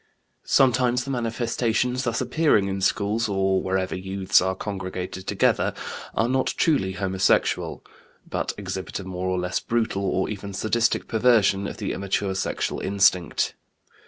[0.47, 5.75] Sometimes the manifestations thus appearing in schools or wherever youths are congregated together
[6.15, 7.85] are not truly homosexual,
[8.27, 12.79] but exhibit a more or less brutal or even sadistic perversion of the immature sexual
[12.79, 13.53] instinct.